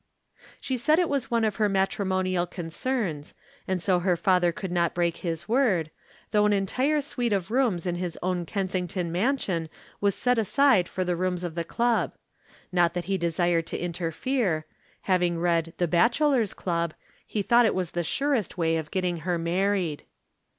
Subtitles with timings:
[0.59, 3.35] She said it was one of her matrimonial concerns,
[3.67, 5.91] and so her father could not break his word,
[6.31, 9.69] though an entire suite of rooms in his own Kensington mansion
[9.99, 12.15] was set aside for the rooms of the Club.
[12.71, 14.65] Not that he desired to interfere.
[15.01, 16.95] Having read "The Bachelors' Club,"
[17.27, 20.05] he thought it was the surest way of getting her married.